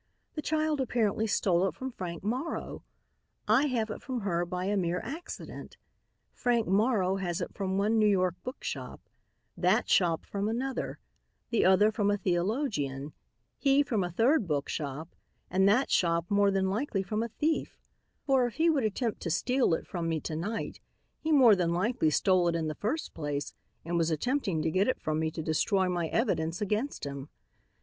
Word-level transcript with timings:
The 0.33 0.41
child 0.41 0.81
apparently 0.81 1.27
stole 1.27 1.67
it 1.67 1.75
from 1.75 1.91
Frank 1.91 2.23
Morrow; 2.23 2.83
I 3.47 3.67
have 3.67 3.91
it 3.91 4.01
from 4.01 4.21
her 4.21 4.47
by 4.47 4.65
a 4.65 4.75
mere 4.75 4.99
accident; 5.01 5.77
Frank 6.33 6.65
Morrow 6.65 7.17
has 7.17 7.39
it 7.39 7.53
from 7.53 7.77
one 7.77 7.99
New 7.99 8.07
York 8.07 8.33
book 8.41 8.63
shop; 8.63 8.99
that 9.55 9.87
shop 9.91 10.25
from 10.25 10.49
another; 10.49 10.97
the 11.51 11.63
other 11.65 11.91
from 11.91 12.09
a 12.09 12.17
theologian; 12.17 13.13
he 13.59 13.83
from 13.83 14.03
a 14.03 14.09
third 14.09 14.47
book 14.47 14.67
shop; 14.69 15.15
and 15.51 15.69
that 15.69 15.91
shop 15.91 16.25
more 16.31 16.49
than 16.49 16.67
likely 16.71 17.03
from 17.03 17.21
a 17.21 17.29
thief, 17.29 17.77
for 18.25 18.47
if 18.47 18.55
he 18.55 18.71
would 18.71 18.83
attempt 18.83 19.21
to 19.21 19.29
steal 19.29 19.75
it 19.75 19.85
from 19.85 20.09
me 20.09 20.19
to 20.21 20.35
night, 20.35 20.79
he 21.19 21.31
more 21.31 21.55
than 21.55 21.73
likely 21.75 22.09
stole 22.09 22.47
it 22.47 22.55
in 22.55 22.67
the 22.67 22.73
first 22.73 23.13
place 23.13 23.53
and 23.85 23.99
was 23.99 24.09
attempting 24.09 24.63
to 24.63 24.71
get 24.71 24.87
it 24.87 24.99
from 24.99 25.19
me 25.19 25.29
to 25.29 25.43
destroy 25.43 25.87
my 25.87 26.07
evidence 26.07 26.59
against 26.59 27.03
him. 27.05 27.29